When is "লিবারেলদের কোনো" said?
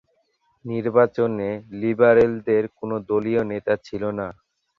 1.81-2.95